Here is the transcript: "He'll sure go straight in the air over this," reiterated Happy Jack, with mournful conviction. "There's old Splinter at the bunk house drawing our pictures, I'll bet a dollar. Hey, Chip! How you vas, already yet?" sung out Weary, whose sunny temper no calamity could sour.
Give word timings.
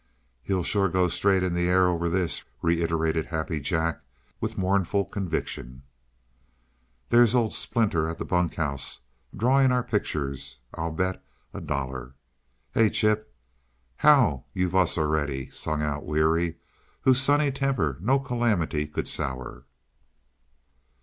"He'll 0.41 0.63
sure 0.63 0.89
go 0.89 1.07
straight 1.09 1.43
in 1.43 1.53
the 1.53 1.69
air 1.69 1.87
over 1.87 2.09
this," 2.09 2.43
reiterated 2.63 3.27
Happy 3.27 3.59
Jack, 3.59 4.01
with 4.39 4.57
mournful 4.57 5.05
conviction. 5.05 5.83
"There's 7.09 7.35
old 7.35 7.53
Splinter 7.53 8.07
at 8.07 8.17
the 8.17 8.25
bunk 8.25 8.55
house 8.55 9.01
drawing 9.37 9.71
our 9.71 9.83
pictures, 9.83 10.57
I'll 10.73 10.89
bet 10.91 11.23
a 11.53 11.61
dollar. 11.61 12.15
Hey, 12.71 12.89
Chip! 12.89 13.31
How 13.97 14.45
you 14.55 14.69
vas, 14.69 14.97
already 14.97 15.43
yet?" 15.43 15.53
sung 15.53 15.83
out 15.83 16.03
Weary, 16.03 16.57
whose 17.01 17.21
sunny 17.21 17.51
temper 17.51 17.99
no 18.01 18.17
calamity 18.17 18.87
could 18.87 19.07
sour. 19.07 19.67